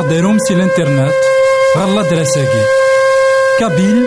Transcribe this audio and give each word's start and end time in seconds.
ماذا 0.00 0.08
غديرهم 0.08 0.38
سي 0.38 0.54
الانترنت 0.54 1.14
غالا 1.76 2.02
دراساكي 2.02 2.64
كابيل 3.58 4.06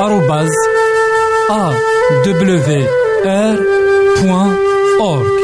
آروباز 0.00 0.50
أ 1.50 1.72
دبليو 2.26 2.86
آر 3.26 3.58
بوان 4.22 4.56
أورك 5.00 5.40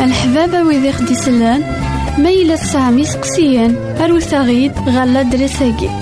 الحبابة 0.00 0.62
ويدي 0.62 0.92
خدي 0.92 1.14
سلان 1.14 1.62
ميلة 2.18 2.56
سامي 2.56 3.04
سقسيان 3.04 3.96
أروثاغيد 4.00 4.72
غالا 4.88 5.22
دراساكي 5.22 6.01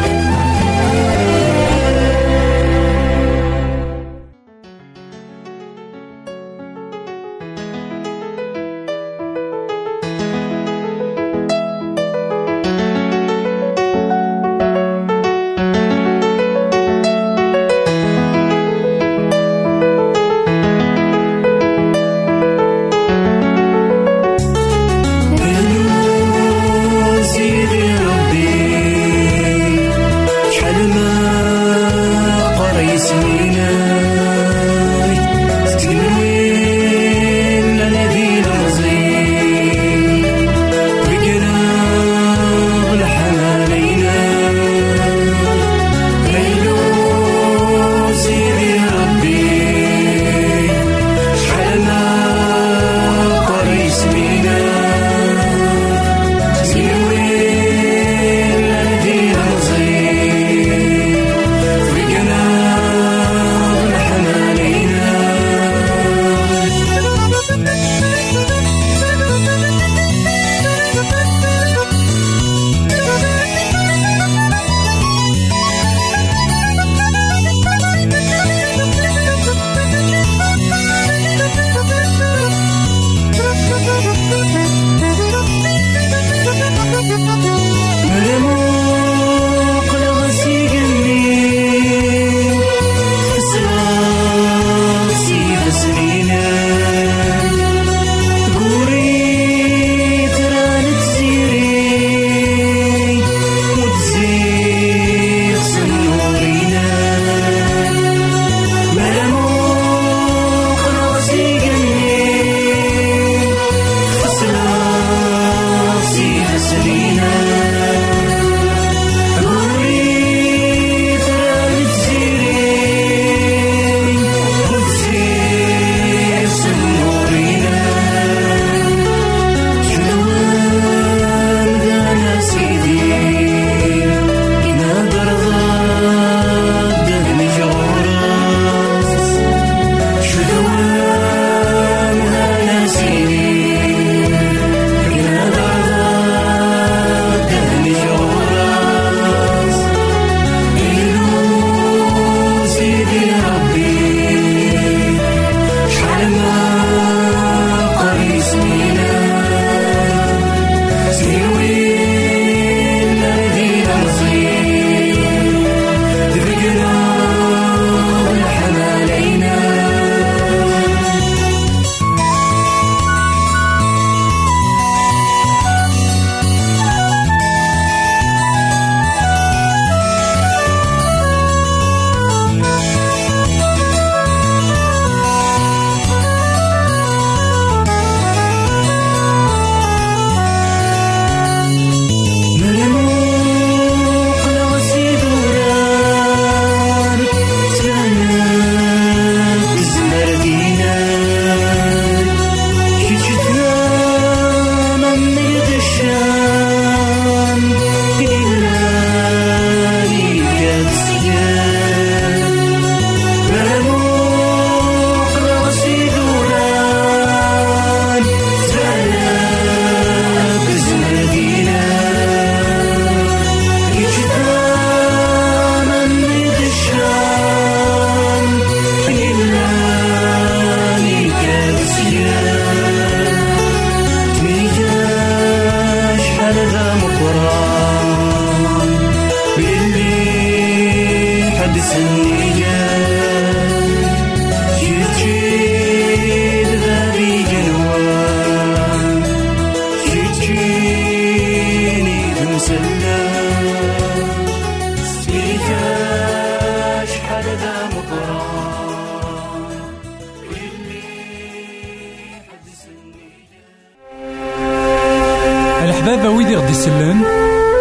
الحبابة 266.21 266.37
ويدي 266.37 266.55
غدي 266.55 266.71
يسلن 266.71 267.23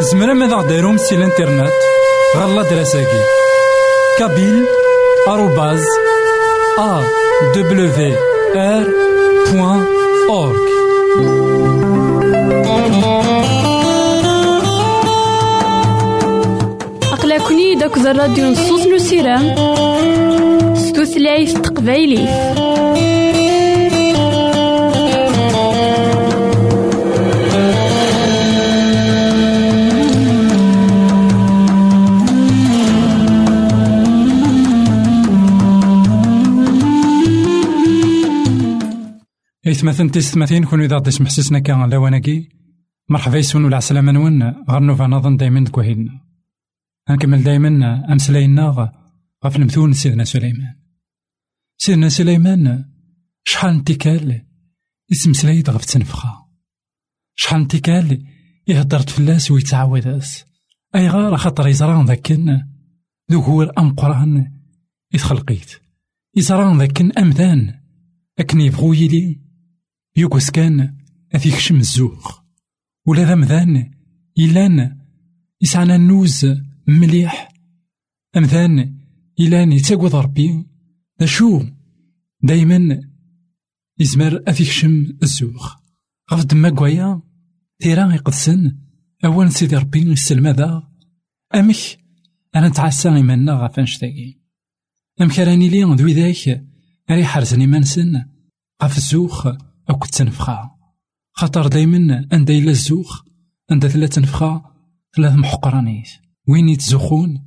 زمرا 0.01 0.35
ماذا 0.35 0.55
غديرهم 0.55 0.97
سي 0.97 1.15
الانترنت؟ 1.15 1.73
غالا 2.37 2.63
دراساكي. 2.63 3.23
كابيل 4.19 4.65
آروباز 5.29 5.85
أ 6.79 7.03
دبليو 7.55 8.15
آر 8.57 8.85
بوان 9.53 9.85
أورك 10.29 10.61
أقلكني 17.13 17.75
داك 17.75 17.97
الراديو 17.97 18.45
نصوص 18.45 18.87
نسيرام 18.87 19.55
ستوثلايف 20.75 21.59
تقبايلي 39.81 39.93
إثمثن 39.93 40.11
تيستمثين 40.11 40.65
كون 40.65 40.83
إذا 40.83 40.97
غدي 40.97 41.11
سمحسسنا 41.11 41.59
كان 41.59 41.91
لواناكي 41.91 42.49
مرحبا 43.09 43.39
يسون 43.39 43.65
ولا 43.65 43.77
عسلامة 43.77 44.13
نون 44.13 44.43
غير 44.43 44.81
نوفا 44.81 45.07
نظن 45.07 45.37
دايما 45.37 45.65
دكوهيدنا 45.65 46.21
نكمل 47.11 47.43
دايما 47.43 48.13
أمسلاينا 48.13 48.93
غف 49.45 49.57
المثول 49.57 49.95
سيدنا 49.95 50.25
سليمان. 50.25 50.75
سيدنا 51.79 52.09
سليمان 52.09 52.85
شحال 53.45 53.75
انتكال 53.75 54.43
اسم 55.13 55.33
سلايد 55.33 55.71
غف 55.71 55.85
تنفخا. 55.85 56.47
شحال 57.35 57.61
انتكال 57.61 58.27
يهدرت 58.69 59.11
فلاس 59.11 59.51
ويتعوداس 59.51 60.45
أي 60.95 61.09
غار 61.09 61.37
خاطر 61.37 61.69
يزران 61.69 62.05
ذاكن 62.05 62.61
ذو 63.31 63.41
هو 63.41 63.63
الأمقران 63.63 64.53
يتخلقيت 65.15 65.73
يزران 66.37 66.79
ذاكن 66.79 67.13
أمذان 67.19 67.81
أكن 68.39 68.61
يبغو 68.61 68.93
يلي 68.93 69.50
يوكس 70.17 70.51
كان 70.51 70.97
أثيك 71.35 71.59
شم 71.59 71.77
الزوخ 71.77 72.41
ولا 73.07 73.25
ذا 73.25 73.35
مذان 73.35 73.91
إلان 74.39 74.99
يسعنا 75.61 75.97
النوز 75.97 76.47
مليح. 76.87 77.49
أمثان 78.37 78.99
إلان 79.41 79.73
يتاقوض 79.73 80.17
ربي 80.17 80.67
دا 81.21 81.27
شو؟ 81.27 81.63
دايما 82.43 83.01
يزمر 83.99 84.43
أثيك 84.49 84.69
شم 84.69 85.19
الزوخ 85.23 85.77
غف 86.33 86.45
دما 86.45 86.69
قويا 86.69 87.23
تيرا 87.79 88.15
يقدسن 88.15 88.79
أول 89.25 89.53
سيدي 89.53 89.77
ربي 89.77 90.13
يسلم 90.13 90.47
هذا 90.47 90.89
أمك 91.55 91.77
أنا 92.57 92.69
نتعسى 92.69 93.09
إيماننا 93.09 93.53
غف 93.53 93.79
أنشتاقي 93.79 94.35
أمك 95.21 95.39
راني 95.39 95.69
لي 95.69 95.83
ذوي 95.83 96.13
ذاك 96.13 96.65
ري 97.11 97.25
حرزني 97.25 97.67
منسن 97.67 98.25
غف 98.83 98.97
الزوخ 98.97 99.49
كنت 99.93 100.15
تنفخا 100.15 100.71
خاطر 101.33 101.67
دايما 101.67 102.29
عند 102.33 102.51
إلا 102.51 102.71
الزوخ 102.71 103.23
عند 103.71 103.87
ثلاث 103.87 104.15
تنفخا 104.15 104.63
ثلاث 105.17 105.33
محقرانيس. 105.33 106.19
وين 106.49 106.69
يتزوخون؟ 106.69 107.47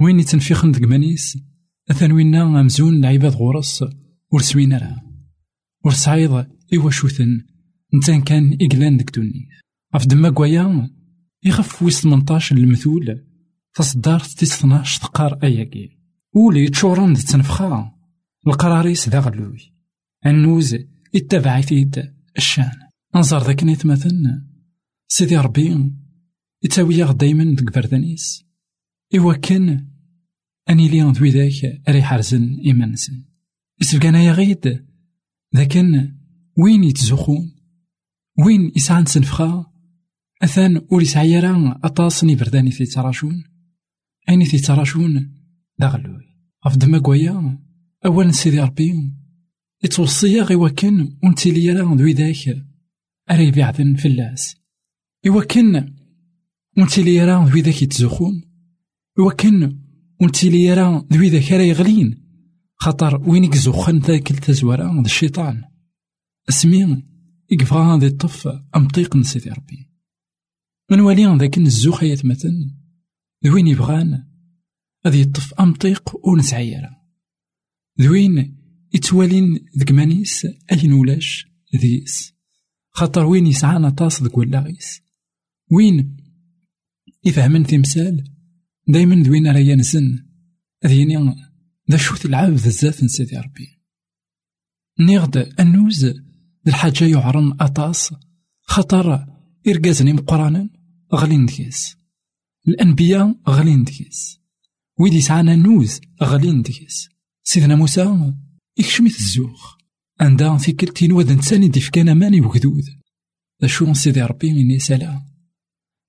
وين 0.00 0.20
يتنفخن 0.20 0.72
ديك 0.72 0.82
مانيس 0.82 1.38
أثن 1.90 2.12
وينا 2.12 2.62
مزون 2.62 2.94
العباد 2.94 3.34
غورس 3.34 3.84
ور 4.32 4.40
سوينا 4.40 4.78
راه؟ 4.78 5.02
ور 5.84 5.92
سعيض 5.92 6.46
إوا 6.74 6.90
شوثن 6.90 7.40
نتان 7.94 8.20
كان 8.20 8.58
إقلان 8.62 8.96
ديك 8.96 9.14
دوني 9.14 9.48
غف 9.94 10.06
دما 10.06 10.30
كوايا 10.30 10.90
يخف 11.44 11.82
ويس 11.82 12.02
18 12.02 12.56
المثول 12.56 13.24
تصدار 13.74 14.20
تيس 14.20 14.52
12 14.58 15.00
تقار 15.00 15.38
أياكي 15.42 15.98
ولي 16.34 16.68
تشورن 16.68 17.12
دي 17.12 17.22
تنفخا 17.22 17.94
القراريس 18.46 19.08
ذا 19.08 19.20
غلوي. 19.20 19.74
النوز 20.26 20.76
اتبع 21.14 21.60
فيد 21.60 22.12
الشان. 22.36 22.72
انظر 23.16 23.38
ذاك 23.38 23.64
نيتمثل 23.64 24.42
سيدي 25.08 25.36
ربي 25.36 25.92
يتاوي 26.64 27.12
دايما 27.12 27.44
ديك 27.44 27.74
بردانيس. 27.74 28.44
إوا 29.14 29.34
كان 29.34 29.88
أني 30.70 30.88
لي 30.88 31.02
ذوي 31.02 31.30
ذاك 31.30 31.82
ري 31.88 32.02
حرزن 32.02 32.58
إيمانسن 32.64 33.24
إسفقانا 33.82 34.22
يا 34.22 34.32
غيد. 34.32 34.86
ذاكن 35.56 36.14
وين 36.58 36.84
يتزوخون؟ 36.84 37.54
وين 38.46 38.72
يسعى 38.76 39.02
نسنفخا 39.02 39.72
أثان 40.42 40.86
ور 40.90 41.02
يسعى 41.02 41.40
راه 41.40 41.80
أطاسني 41.84 42.34
برداني 42.34 42.70
في 42.70 42.86
تراشون. 42.86 43.44
أيني 44.28 44.44
في 44.44 44.58
تراشون؟ 44.58 45.34
داغلوي. 45.78 46.24
غف 46.66 46.76
دما 46.76 46.98
كوايا 46.98 47.58
أولا 48.06 48.32
سيدي 48.32 48.60
ربي. 48.60 49.17
وكن 50.54 51.18
ونتي 51.24 51.50
لي 51.50 51.72
راه 51.72 51.94
ذوي 51.94 52.12
ذاك 52.12 52.66
أري 53.30 53.50
بعدن 53.50 53.96
فلاس. 53.96 54.56
ونتي 56.78 57.02
لي 57.02 57.24
راه 57.24 57.48
ذوي 57.48 57.60
ذاك 57.60 57.82
يتزوخون 57.82 58.42
إوا 59.18 59.32
كن 59.32 59.78
ونتي 60.20 60.48
لي 60.50 60.74
راه 60.74 61.06
ذوي 61.12 61.28
ذاك 61.28 61.52
راه 61.52 61.62
يغلين 61.62 62.24
خاطر 62.76 63.30
وين 63.30 63.44
يكزوخن 63.44 63.98
ذاك 63.98 64.30
التزوارا 64.30 64.94
ذا 64.94 65.00
الشيطان. 65.00 65.64
أسمي 66.48 67.02
يقفا 67.50 67.98
ذي 68.00 68.06
الطف 68.06 68.48
أمطيق 68.76 69.16
نسيدي 69.16 69.50
ربي. 69.50 69.90
من 70.90 71.00
والي 71.00 71.36
ذاك 71.36 71.58
الزوخ 71.58 72.02
يتمثل 72.02 72.70
ذوين 73.44 73.66
يبغان؟ 73.66 74.24
هذي 75.06 75.20
يطف 75.20 75.54
أمطيق 75.54 76.26
ونسعيرا 76.26 76.90
ذوين 78.00 78.57
يتوالين 78.94 79.66
ذك 79.78 79.92
مانيس 79.92 80.46
أين 80.72 80.92
ولاش 80.92 81.46
ذيس؟ 81.76 82.34
خاطر 82.90 83.24
وين 83.26 83.46
يسعانا 83.46 83.90
طاس 83.90 84.22
ذك 84.22 84.38
ولاغيس 84.38 85.00
وين؟ 85.70 86.16
يفهمن 87.24 87.66
تمثال 87.66 88.24
دايما 88.88 89.14
ذوين 89.14 89.46
راه 89.46 89.58
ينزن 89.58 90.24
ذيني 90.86 91.34
ذا 91.90 91.96
شوت 91.96 92.26
العاب 92.26 92.52
بزاف 92.52 93.04
نسيدي 93.04 93.36
ربي. 93.36 93.68
نيغد 95.00 95.38
ذي 95.38 96.14
الحاجة 96.66 97.04
يعرن 97.04 97.56
أطاس 97.60 98.14
خطر 98.62 99.26
إرقازني 99.68 100.12
مقرانا 100.12 100.70
غلين 101.14 101.46
ديس. 101.46 101.96
الأنبياء 102.68 103.40
غلين 103.48 103.84
ديس. 103.84 104.40
ويدي 104.98 105.20
سعانا 105.20 105.56
نوز 105.56 106.00
غلين 106.22 106.62
ديس. 106.62 107.08
سيدنا 107.42 107.76
موسى 107.76 108.32
يكشميت 108.78 109.18
الزوخ 109.18 109.76
عندها 110.20 110.58
في 110.58 110.72
كلتين 110.72 111.12
وذن 111.12 111.40
تساني 111.40 111.68
دي 111.68 111.80
فكان 111.80 112.12
ماني 112.12 112.40
وكدود 112.40 112.84
ذا 113.62 113.68
شو 113.68 113.94
سيدي 113.94 114.22
ربي 114.22 114.50
إني 114.50 114.78
سلام. 114.78 115.22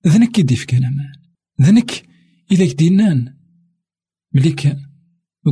ذنك 0.06 0.38
يدي 0.38 0.56
فكان 0.56 0.82
مان 0.82 1.12
ذنك 1.62 2.06
إلا 2.52 2.66
كدينان 2.66 3.36
مليك 4.34 4.76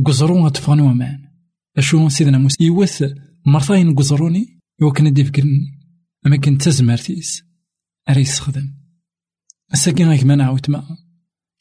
قزرون 0.05 0.45
أطفان 0.45 0.79
ومان 0.79 1.29
أشو 1.77 2.09
سيدنا 2.09 2.37
موسى 2.37 2.63
يوث 2.63 3.03
مرتين 3.45 3.95
قزروني 3.95 4.59
يوكن 4.81 5.13
دي 5.13 5.23
فكر 5.23 5.43
أما 6.25 6.37
كنت 6.37 6.61
تزمرتيس. 6.61 7.43
أري 8.09 8.21
يستخدم 8.21 8.73
الساكين 9.73 10.07
غيك 10.07 10.23
ما 10.23 10.35
نعاود 10.35 10.69
ما 10.69 10.97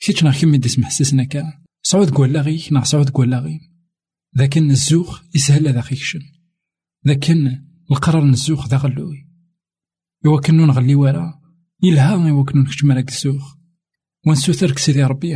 كيتش 0.00 0.24
نا 0.24 0.32
كيما 0.32 0.56
دي 0.56 0.68
سمحسسنا 0.68 1.24
كا 1.24 1.62
سعود 1.82 2.10
قول 2.10 2.32
لاغي 2.32 2.68
نا 2.70 2.84
سعود 2.84 3.10
قول 3.10 3.30
لاغي 3.30 3.60
لكن 4.37 4.70
الزوخ 4.70 5.23
يسهل 5.35 5.68
هذا 5.68 5.80
خيكشن 5.80 6.20
لكن 7.04 7.64
القرار 7.90 8.23
الزوخ 8.23 8.68
ذا 8.68 8.76
غلوي. 8.76 9.28
إوا 10.26 10.40
كنو 10.40 10.66
نغلي 10.66 10.94
ورا. 10.94 11.40
يلها 11.82 12.30
إوا 12.30 12.44
كنو 12.44 12.62
نكتم 12.62 12.92
راك 12.92 13.08
الزوخ 13.08 13.54
ونسوثرك 14.26 14.78
سيدي 14.78 15.04
ربي. 15.04 15.35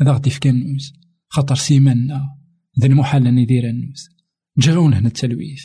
هذا 0.00 0.12
غدي 0.12 0.30
في 0.30 0.50
نوز 0.50 0.92
خاطر 1.28 1.54
سيماننا. 1.54 2.20
ذا 2.80 2.86
المحال 2.86 3.26
أن 3.26 3.38
يدير 3.38 3.68
النوز. 3.68 4.08
جاون 4.58 4.94
هنا 4.94 5.08
التلويث. 5.08 5.62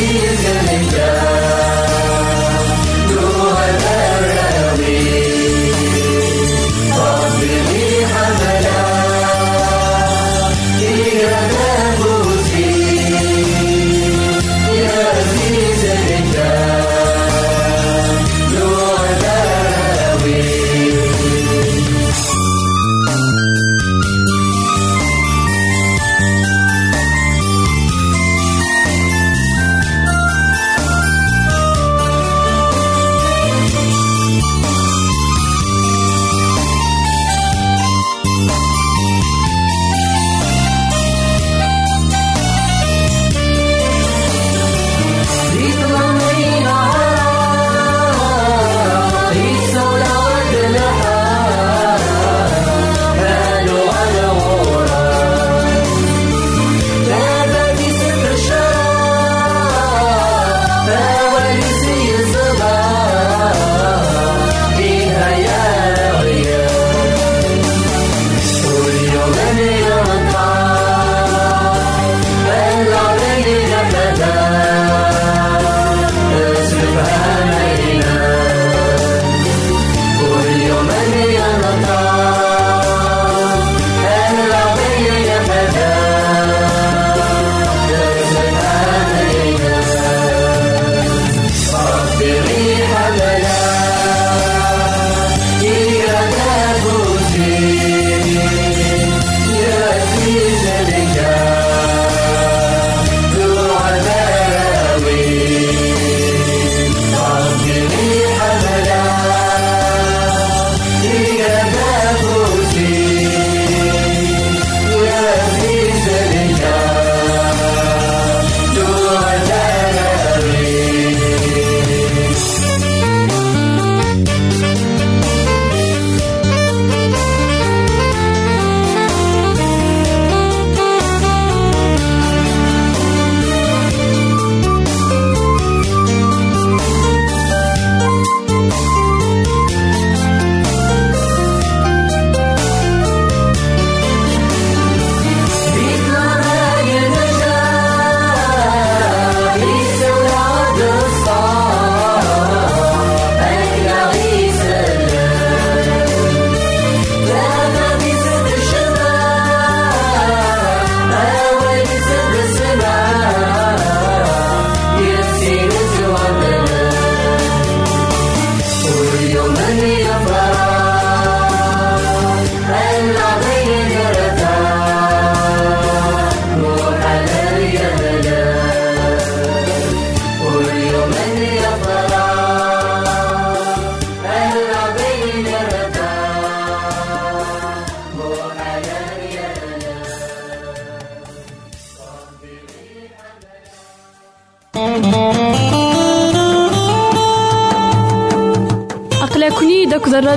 is 0.08 0.46
an 0.46 0.70
angel. 0.70 1.35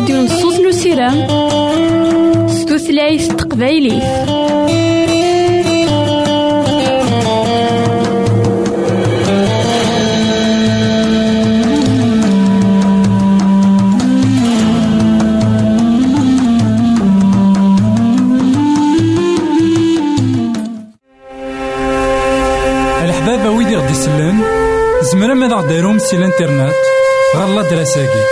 داك 0.09 0.17
الراديو 0.17 0.37
نصوص 0.37 0.61
نسيرام 0.61 1.27
ستوثلايف 2.49 3.29
تقبايلي. 3.29 3.99
ديروم 25.69 25.99
سي 25.99 26.17
الانترنت؟ 26.17 26.75
غالا 27.37 27.63
دراساكي. 27.63 28.25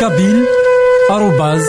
كابيل. 0.00 0.57
آروباز 1.10 1.62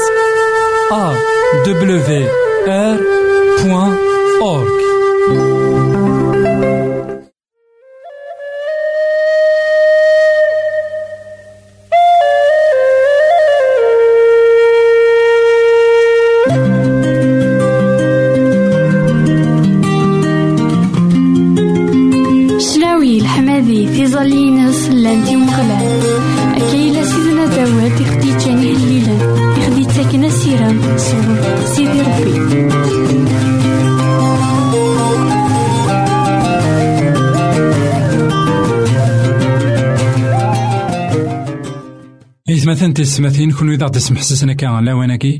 مثلا 42.69 42.93
تسمثين 42.93 43.51
كون 43.51 43.73
إذا 43.73 43.87
تسمح 43.87 44.21
سسنا 44.21 44.53
كان 44.53 44.85
لا 44.85 44.93
وناكي 44.93 45.37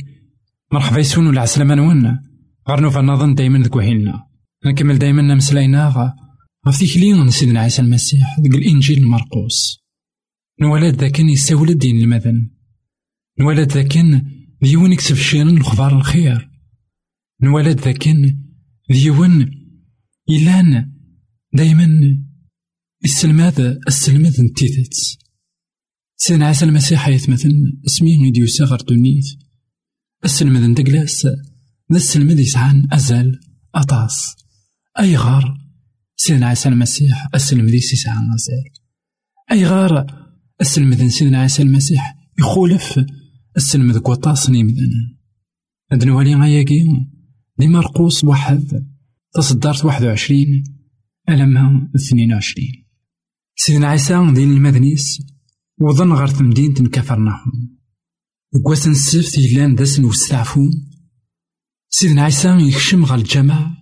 مرحبا 0.74 1.00
يسون 1.00 1.28
ولا 1.28 1.42
عسلامة 1.42 1.76
نون. 1.76 2.20
غير 2.70 2.80
نوفا 2.80 3.02
نظن 3.02 3.36
دايما 3.36 3.60
ذك 3.60 3.76
وهيلنا 3.76 4.24
نكمل 4.66 4.98
دايما 4.98 5.22
نمسلاينا 5.22 5.88
غف 6.68 6.80
تيكلي 6.80 7.32
سيدنا 7.32 7.60
عيسى 7.60 7.82
المسيح 7.82 8.40
ذك 8.40 8.56
الإنجيل 8.56 8.98
المرقوس. 8.98 9.80
نولاد 10.62 10.96
ذاكن 10.96 11.30
يستولد 11.30 11.78
دين 11.78 11.98
المذن. 11.98 12.50
نولاد 13.40 13.72
ذاكن 13.72 14.22
ديون 14.62 14.94
يكسب 14.94 15.16
شيرن 15.16 15.58
الخبار 15.58 15.98
الخير. 15.98 16.50
نولاد 17.42 17.80
ذاكن 17.80 18.38
ديون 18.90 19.52
إلان 20.30 20.92
دايما 21.54 21.88
السلماد 23.06 23.80
السلماد 23.88 24.42
نتيتت. 24.42 24.94
سيدنا 26.22 26.48
عيسى 26.48 26.66
المسيح 26.66 27.08
يتمثل 27.08 27.52
اسمي 27.86 28.24
غيدي 28.24 28.46
غير 28.62 28.82
دونيت 28.82 29.26
السلمد 30.26 30.62
ندقلاس 30.62 31.26
ذا 31.92 31.98
السلمد 31.98 32.40
يسعان 32.40 32.88
أزال 32.94 33.40
أطاس. 33.76 34.36
أي 35.00 35.16
غار 35.16 35.58
سيدنا 36.16 36.48
عيسى 36.48 36.70
المسيح 36.70 37.28
السلمد 37.36 37.74
يسعان 37.74 38.34
أزال 38.34 38.64
أي 39.52 39.66
غار 39.66 40.06
السلمد 40.62 41.08
سيدنا 41.08 41.42
عيسى 41.42 41.62
المسيح 41.62 42.16
يخولف 42.40 43.06
السلمد 43.58 43.98
كوطاس 43.98 44.50
نيمدنا 44.50 45.18
هاد 45.92 46.04
نوالي 46.04 46.36
غاياكي 46.36 46.86
دي 47.58 47.68
مرقوس 47.68 48.24
واحد 48.24 48.88
تصدرت 49.34 49.86
واحد 49.86 50.04
وعشرين 50.04 50.64
ألمها 51.30 51.92
اثنين 51.96 52.34
وعشرين. 52.34 52.86
سيدنا 53.56 53.88
عيسى 53.88 54.32
دين 54.36 54.52
المدنيس 54.52 55.22
وظن 55.82 56.14
غير 56.14 56.28
تمدينة 56.28 56.90
كفرناهم 56.90 57.78
وقوات 58.54 58.88
السبت 58.88 59.38
يلان 59.38 59.76
داسن 59.76 60.06
وستعفو 60.06 60.70
سيدنا 61.90 62.24
عيسى 62.24 62.48
يكشم 62.48 63.06
غا 63.06 63.16
الجماع 63.16 63.78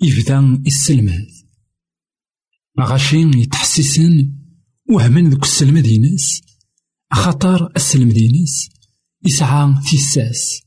يبدا 0.00 0.62
السلمات 0.66 1.42
غاشي 2.80 3.20
يتحسسن 3.20 4.32
وهمن 4.90 5.30
ذوك 5.30 5.42
السلم 5.42 5.78
ديناس. 5.78 6.42
خطر 7.12 7.72
السلم 7.76 8.08
ديناس. 8.08 8.68
يسعى 9.26 9.74
تيساس 9.90 10.62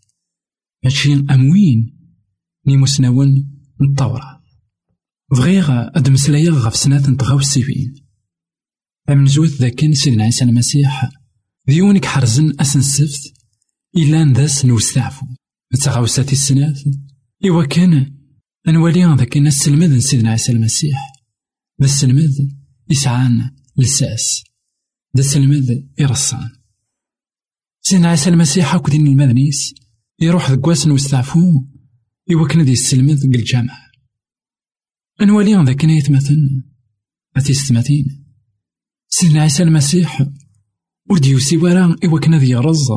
ماشي 0.83 1.13
أموين. 1.13 1.97
ني 2.67 2.77
مسنون 2.77 3.59
نطورة. 3.81 4.41
بغيغ 5.31 5.71
أد 5.71 6.09
مسلايا 6.09 6.51
غف 6.51 6.75
سنات 6.75 7.09
نتغاو 7.09 7.37
السيفين 7.37 8.04
أمنزوت 9.09 9.49
ذاك 9.49 9.93
سيدنا 9.93 10.23
عيسى 10.23 10.45
المسيح 10.45 11.09
ديونك 11.67 12.05
حرزن 12.05 12.53
أسن 12.59 12.79
السفت 12.79 13.33
إلا 13.97 14.23
نداس 14.23 14.65
نوستعفو 14.65 15.25
تغاوسات 15.83 16.31
السنات. 16.31 16.79
إوا 17.45 17.65
كان. 17.65 18.15
أنوالي 18.67 19.15
ذاك 19.15 19.37
السلمد 19.37 19.97
سيدنا 19.97 20.31
عيسى 20.31 20.51
المسيح 20.51 21.13
ذا 21.81 21.85
السلمد 21.85 22.51
يسعان 22.89 23.51
لساس. 23.77 24.43
ذا 25.17 25.21
السلمد 25.21 25.89
يرصان 25.99 26.49
سيدنا 27.81 28.09
عيسى 28.09 28.29
المسيح 28.29 28.75
هاك 28.75 28.89
دين 28.89 29.07
المدنيس. 29.07 29.73
يروح 30.19 30.49
ذاك 30.49 30.67
واس 30.67 30.87
نوستعفو 30.87 31.65
إوا 32.31 32.47
كان 32.47 32.65
دي 32.65 32.71
السلمد 32.71 33.23
قل 33.23 33.35
الجامع 33.35 33.77
أنوالي 35.21 35.63
ذاك 35.63 35.83
يتمثل 35.83 36.63
أتيستماتين 37.35 38.24
سيدنا 39.17 39.41
عيسى 39.41 39.63
المسيح 39.63 40.21
ور 41.09 41.25
يوسي 41.25 41.57
ورا 41.57 41.95
إوا 42.05 42.19
كان 42.19 42.35
ذي 42.37 42.55
رز 42.55 42.91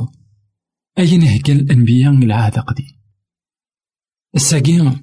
أين 0.98 1.22
هكا 1.22 1.52
الأنبياء 1.52 2.12
العهد 2.12 2.59
قديم 2.59 2.98
الساقي 4.35 5.02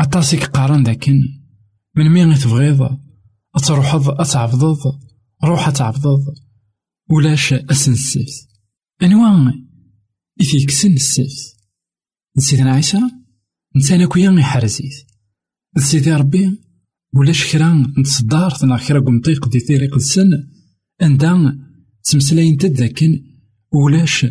أطاسك 0.00 0.44
قارن 0.44 0.82
ذاكن 0.82 1.20
من 1.96 2.10
مين 2.10 2.34
تبغيض 2.34 2.98
أتروحض 3.54 4.08
أتعبضض 4.20 5.00
روح 5.44 5.68
أتعبضض 5.68 6.34
ولاش 7.10 7.52
أسن 7.52 7.92
السيف. 7.92 8.46
أنواع 9.02 9.52
إثيكسن 10.40 10.92
السيف. 10.92 11.54
سيدنا 12.38 12.72
عيسى 12.72 13.00
نسانا 13.76 14.06
كويا 14.06 14.30
يحرزيت 14.30 15.06
سيدي 15.78 16.12
ربي 16.12 16.63
ولاش 17.14 17.52
كرا 17.52 17.92
نتصدارت 17.98 18.64
نا 18.64 18.76
كرا 18.78 19.00
قمطيق 19.00 19.48
دي 19.48 19.60
ثيريق 19.60 19.94
السن 19.94 20.30
عندها 21.02 21.58
تمسلاين 22.04 22.56
تداكن 22.56 23.22
ولاش 23.72 24.26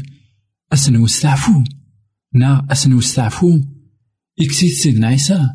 أسن 0.74 0.96
وستعفو. 0.98 1.64
نا 2.34 2.68
أسن 2.72 2.94
وستعفو 2.94 3.62
إكسيت 4.40 4.72
سيدنا 4.72 5.08
عيسى 5.08 5.50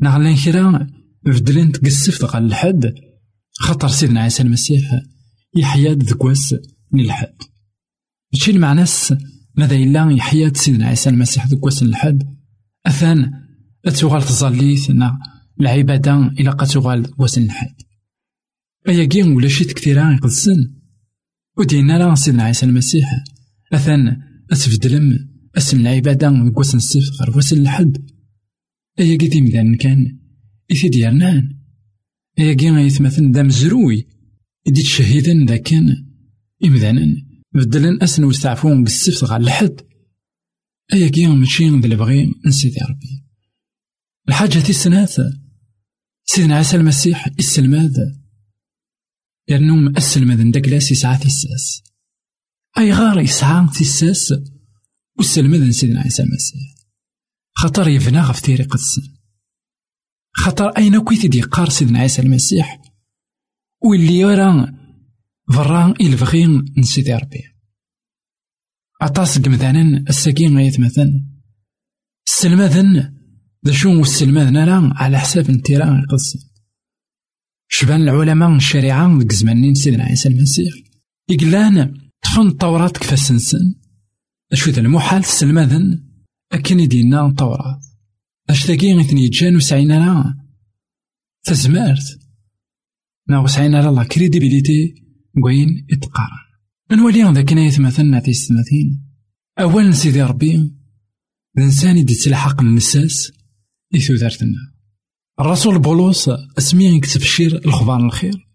نا 0.00 0.10
غلان 0.10 0.36
كرا 0.36 0.86
بدلين 1.24 1.72
تقسفت 1.72 2.24
غا 2.24 2.38
الحد 2.38 2.94
خطر 3.52 3.88
سيدنا 3.88 4.20
عيسى 4.20 4.42
المسيح 4.42 5.00
يحيا 5.56 5.94
ذكواس 5.94 6.54
من 6.92 7.00
الحد 7.00 7.36
ماشي 8.32 8.50
المعناس 8.50 9.14
ماذا 9.54 9.76
إلا 9.76 10.10
يحيا 10.10 10.52
سيدنا 10.54 10.86
عيسى 10.86 11.10
المسيح 11.10 11.46
ذكواس 11.46 11.82
الحد 11.82 12.22
أثان 12.86 13.32
أتوغال 13.86 14.22
تظليت 14.22 14.90
نا 14.90 15.18
العبادة 15.60 16.16
إلا 16.40 16.52
تغال 16.52 17.20
أيا 18.88 19.04
ولا 19.24 19.48
شي 19.48 19.64
كثيرا 19.64 20.12
يقدسن 20.12 20.74
ودينا 21.58 21.98
راه 21.98 22.14
سيدنا 22.14 22.42
عيسى 22.42 22.66
المسيح. 22.66 23.24
أثان 23.72 24.22
أتفدلم 24.50 25.28
اسم 25.56 25.80
العبادة 25.80 26.52
وسن 26.56 26.76
السفت 26.76 27.22
غير 27.22 27.60
الحد 27.62 28.10
أيا 28.98 29.16
كي 29.16 29.40
مدان 29.40 29.76
كان 29.76 30.18
إثي 30.72 30.88
ديالنان 30.88 31.58
أيا 32.38 32.52
كي 32.54 32.66
يتمثل 32.66 33.32
دا 33.32 33.42
مزروي. 33.42 34.08
إدي 34.66 34.82
تشهيدا 34.82 35.44
دا 35.44 35.56
كان 35.56 36.06
إمذانا 36.64 37.16
بدلن 37.54 38.02
أسن 38.02 38.24
وستعفون 38.24 38.84
قسفت 38.84 39.24
غير 39.24 39.40
الحد 39.40 39.80
أيا 40.92 41.08
كي 41.08 41.26
ماشي 41.26 41.68
ذا 41.68 41.86
البغي 41.86 42.34
نسيدي 42.46 42.80
ربي. 42.80 43.24
الحاجة 44.28 44.58
السناثة 44.68 45.47
سيدنا 46.30 46.56
عيسى 46.56 46.76
المسيح 46.76 47.26
السلماد 47.38 48.18
لأنهم 49.48 49.96
السلماد 49.96 50.40
نداكلاس 50.40 50.90
يسعى 50.90 51.18
أي 52.78 52.92
غار 52.92 53.20
يسعى 53.20 53.66
تيساس 53.78 54.34
والسلماد 55.18 55.70
سيدنا 55.70 56.00
عيسى 56.00 56.22
المسيح؟ 56.22 56.74
خطر 57.54 57.88
يفنى 57.88 58.20
غف 58.20 58.40
تيريق 58.40 58.74
السن. 58.74 59.02
خطر 60.36 60.68
أين 60.68 61.04
كويت 61.04 61.26
دي 61.26 61.40
قار 61.40 61.68
سيدنا 61.68 61.98
عيسى 61.98 62.22
المسيح؟ 62.22 62.82
واللي 63.82 64.18
يرى 64.18 64.72
فران 65.54 65.94
الفغين 66.00 66.74
نسيدي 66.78 67.14
ربي. 67.14 67.42
أطاس 69.02 69.38
قمذانا 69.38 70.04
الساكين 70.08 70.56
غايت 70.56 70.80
مثلا 70.80 71.26
السلماذن 72.28 73.17
ذا 73.66 73.72
شو 73.72 74.00
السلماذن 74.00 74.56
راه 74.56 74.92
على 74.94 75.18
حساب 75.18 75.50
انترا 75.50 76.02
يقص 76.02 76.48
شبان 77.68 78.02
العلماء 78.02 78.56
الشريعة 78.56 79.18
ديك 79.18 79.32
زمانين 79.32 79.74
سيدنا 79.74 80.04
عيسى 80.04 80.28
المسيح. 80.28 80.74
يقلان 81.28 81.94
طفن 82.22 82.46
التوراة 82.46 82.88
كفا 82.88 83.16
سنسن. 83.16 83.74
أشو 84.52 84.70
ذا 84.70 84.80
المحال 84.80 85.20
السلماذن 85.20 86.04
أكن 86.52 86.80
يدينا 86.80 87.26
التوراة. 87.26 87.80
أش 88.50 88.66
ثاقي 88.66 88.92
غيثني 88.92 89.24
يتجان 89.24 89.56
وسعينا 89.56 89.98
راه 89.98 90.34
تزمارت 91.42 92.18
نا 93.28 93.38
وسعينا 93.38 93.88
الله 93.88 94.04
كريديبيليتي 94.04 94.94
كوين 95.42 95.86
اتقارن 95.90 96.48
نولي 96.92 97.32
ذاك 97.32 97.52
نايت 97.52 97.80
مثلنا 97.80 98.20
في 98.20 98.30
السماثين 98.30 99.04
أولا 99.58 99.92
سيدي 99.92 100.22
ربي. 100.22 100.72
الإنسان 101.58 101.96
يدي 101.96 102.14
تلحق 102.14 102.60
النساس. 102.60 103.32
إثو 103.94 104.16
دارتنا. 104.16 104.74
الرسول 105.40 105.78
بولس 105.78 106.30
اسمي 106.58 106.84
يكتب 106.84 107.20
شير 107.20 107.64
الخبار 107.66 108.06
الخير. 108.06 108.48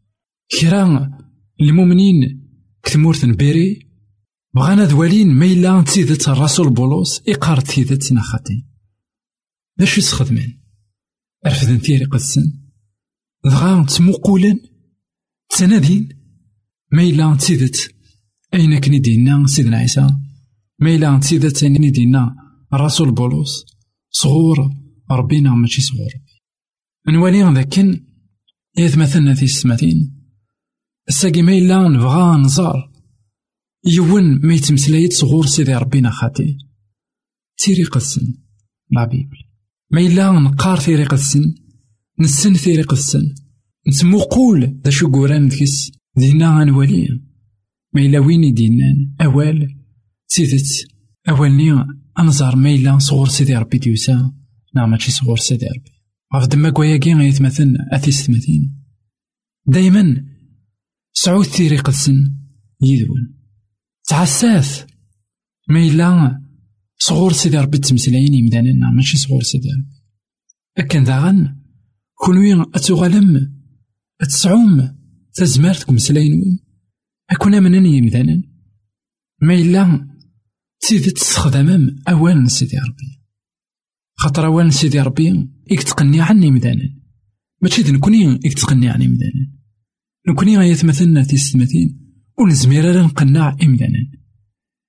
كرا 0.59 1.17
المؤمنين 1.61 2.49
كتمورت 2.83 3.25
بيري. 3.25 3.89
بغانا 4.55 4.85
دوالين 4.85 5.27
ما 5.27 5.83
تيدت 5.83 6.29
الرسول 6.29 6.73
بولس 6.73 7.21
إقار 7.27 7.59
تيدت 7.59 8.13
نخاتي 8.13 8.65
باش 9.77 9.97
يسخدمين؟ 9.97 10.63
رفدن 11.47 11.81
تيري 11.81 12.05
قدسن. 12.05 12.53
دغا 13.45 13.85
تموقولن 13.85 14.59
تنادين 15.49 16.09
ما 16.91 17.37
تيدت 17.37 17.95
أين 18.53 18.79
كني 18.79 18.99
دينا 18.99 19.47
سيدنا 19.47 19.77
عيسى؟ 19.77 20.07
ما 20.79 21.19
تيدت 21.19 21.63
أين 21.63 21.91
دينا 21.91 22.35
الرسول 22.73 23.11
بولس 23.11 23.65
صغور 24.11 24.82
ربينا 25.11 25.55
ماشي 25.55 25.81
صغور 25.81 26.11
نولي 27.07 27.53
ذاكن 27.53 28.05
إذ 28.77 28.99
مثلنا 28.99 29.33
في 29.33 29.43
السماتين. 29.43 30.23
الساقي 31.09 31.41
ما 31.41 31.57
إلا 31.57 31.87
نبغى 31.87 32.37
نزار. 32.37 32.91
يون 33.85 34.47
ما 34.47 34.53
يتمسلايت 34.53 35.13
صغور 35.13 35.45
سيدي 35.45 35.73
ربينا 35.73 36.09
خاتي. 36.09 36.57
تيري 37.57 37.83
قدسن 37.83 38.33
لا 38.91 39.05
بيبل. 39.05 39.37
ما 39.91 40.01
إلا 40.01 40.31
نقار 40.31 40.77
تيري 40.77 41.03
قدسن 41.03 41.55
نسن 42.19 42.53
تيري 42.53 42.81
قدسن 42.81 43.35
نتموقول 43.87 44.81
دا 44.81 44.89
شو 44.89 45.11
قوران 45.11 45.49
كيس 45.49 45.91
دينا 46.17 46.59
غنولي 46.59 47.21
ما 47.93 48.01
إلا 48.01 48.19
وين 48.19 48.43
يدينان 48.43 49.15
أوال. 49.21 49.75
سيدت 50.27 50.87
أوالني 51.29 51.85
أنزار 52.19 52.55
ما 52.55 52.69
إلا 52.75 52.97
صغور 52.97 53.27
سيدي 53.27 53.55
ربي 53.55 53.77
ديوسا. 53.77 54.42
نعم 54.75 54.91
ماشي 54.91 55.11
صغور 55.11 55.37
سيدي 55.37 55.65
ربي. 55.65 55.91
غف 56.35 56.47
دما 56.47 56.69
كواياكي 56.69 57.13
غيتمثل 57.13 57.75
أثيس 57.91 58.25
ثماثين 58.25 58.83
دايما 59.67 60.25
سعود 61.13 61.45
تيري 61.45 61.77
قدسن 61.77 62.35
يدون 62.81 63.33
تعساث 64.07 64.85
ما 65.69 65.79
إلا 65.79 66.41
صغور 66.97 67.33
سيدي 67.33 67.57
ربي 67.57 67.77
تمسلاين 67.77 68.33
يمداننا 68.33 68.89
ماشي 68.91 69.17
صغور 69.17 69.43
سيدي 69.43 69.69
ربي. 69.69 70.03
أكن 70.77 71.03
داغن 71.03 71.55
كونوي 72.13 72.61
أتغلم 72.61 73.53
أتسعوم 74.21 74.97
تزمارتكم 75.33 75.97
سلاين 75.97 76.59
أكون 77.29 77.63
منن 77.63 77.85
يمدانا 77.85 78.43
ما 79.41 79.53
إلا 79.53 80.07
تيدي 80.79 81.11
تستخدم 81.11 81.95
أوان 82.07 82.47
سيدي 82.47 82.77
ربي. 82.77 83.22
خاطر 84.15 84.45
أوان 84.45 84.71
سيدي 84.71 84.99
ربي 84.99 85.49
إك 85.71 85.83
تقني 85.83 86.21
عني 86.21 86.51
مدانا. 86.51 86.95
ماشي 87.61 87.91
نكوني 87.91 88.35
إك 88.35 88.53
تقني 88.53 88.89
عني 88.89 89.07
مدانا. 89.07 89.51
نكوني 90.29 90.57
غايتمثلنا 90.57 91.23
تيستمثين 91.23 91.99
ونزمير 92.39 92.85
راه 92.85 93.03
نقنع 93.03 93.57
إمدانا 93.63 94.11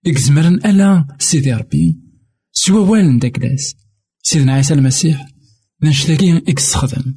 إك 0.06 0.18
زمرن 0.18 0.54
ألا 0.54 1.16
سيدي 1.18 1.52
ربي. 1.52 2.00
سوا 2.52 2.80
والن 2.80 3.18
داكلاس 3.18 3.74
سيدنا 4.22 4.52
عيسى 4.52 4.74
المسيح 4.74 5.28
نشتاقي 5.82 6.36
إك 6.36 6.58
تستخدم 6.58 7.14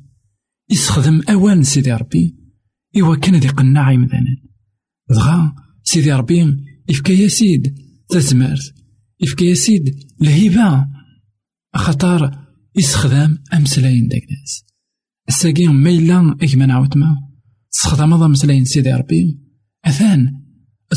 يستخدم 0.71 1.21
أوان 1.29 1.63
سيدي 1.63 1.91
ربي. 1.93 2.35
إوا 2.97 3.15
كان 3.15 3.35
ذي 3.35 3.47
قناع 3.47 3.93
إمدانا 3.93 4.37
دغا 5.09 5.55
سيدي 5.83 6.13
ربي 6.13 6.57
يفكا 6.89 7.11
يا 7.11 7.27
سيد 7.27 7.75
تزمرت 8.09 8.73
يفكا 9.19 9.43
يا 9.43 9.53
سيد 9.53 9.95
الهبة 10.21 10.87
خطر 11.75 12.47
يستخدم 12.75 13.37
أمسلاين 13.53 14.07
داك 14.07 14.23
ناس 14.29 14.63
الساقي 15.29 15.67
ما 15.67 15.89
إلا 15.89 16.37
إكما 16.41 16.65
نعاودما 16.65 17.15
تستخدم 17.71 18.13
هذا 18.13 18.27
مسلاين 18.27 18.65
سيدي 18.65 18.93
ربي؟ 18.93 19.39
أثان 19.85 20.43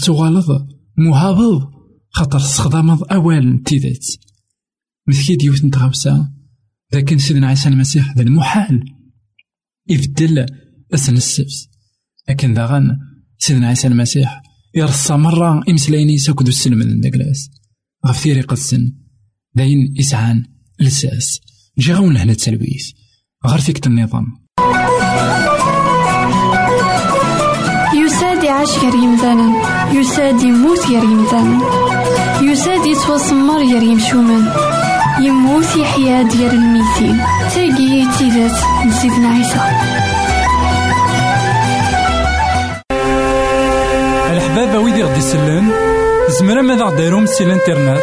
تغالظ 0.05 0.51
مهابض 0.97 1.71
خاطر 2.11 2.39
تستخدم 2.39 2.91
أوال 2.91 3.63
تيدات 3.63 4.07
مثل 5.09 5.37
ديوت 5.37 5.65
نتغابسا. 5.65 6.33
لكن 6.93 7.19
سيدنا 7.19 7.47
عيسى 7.47 7.69
المسيح 7.69 8.17
ذا 8.17 8.23
المحال 8.23 8.85
يبدل 9.89 10.47
أسن 10.95 11.17
السبس. 11.17 11.69
لكن 12.29 12.55
ذا 12.55 12.99
سيدنا 13.39 13.69
عيسى 13.69 13.87
المسيح 13.87 14.43
يرصى 14.75 15.17
مرة 15.17 15.63
إمسلايني 15.69 16.19
ساكدو 16.19 16.49
السلم 16.49 16.79
من 16.79 17.01
داكلاس. 17.01 17.51
غف 18.07 18.19
ثيري 18.19 18.41
قدسن 18.41 18.93
داين 19.55 19.95
إسعان 20.01 20.45
لساس 20.81 21.41
جي 21.79 21.93
غاون 21.93 22.17
هنا 22.17 22.33
التلويث 22.33 22.87
غير 23.47 23.61
فيك 23.61 23.87
النظام 23.87 24.27
يساد 27.95 28.45
يعيش 28.45 28.71
غير 28.71 28.95
يمثالا 28.95 29.53
يساد 29.93 30.43
يموت 30.43 30.87
غير 30.87 31.03
يمثالا 31.03 31.59
يساد 32.43 32.87
يتوسمر 32.87 33.59
غير 33.59 33.83
يمشومان 33.83 34.53
يموت 35.21 35.77
يحيا 35.77 36.23
ديال 36.23 36.51
الميتين. 36.51 37.21
تاقي 37.55 38.07
تيدات 38.19 38.59
لسيدنا 38.87 39.29
عيسى. 39.29 39.61
الحبابة 44.31 44.79
ويدي 44.79 45.03
غدي 45.03 45.19
يسلم 45.19 45.73
زمرا 46.41 46.63
ماذا 46.63 46.85
غديرهم 46.85 47.27
سي 47.27 47.45
الانترنت 47.45 48.03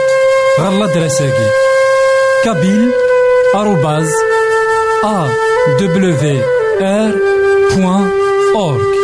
غالا 0.60 0.86
دراساكي. 0.86 1.50
أورك 8.56 8.98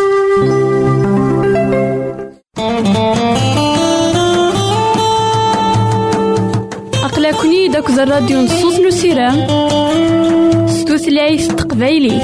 أقلكني 7.03 7.67
داك 7.67 7.89
الراديو 7.89 8.41
نصوص 8.41 8.79
نسيرام 8.79 9.47
ستوثلايف 10.67 11.47
تقبايلي 11.47 12.19